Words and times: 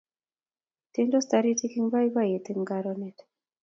Tiendos 0.93 1.25
Taritik 1.33 1.73
eng 1.77 1.91
boiboiyet 1.93 2.45
eng 2.51 2.63
karonet 2.69 3.17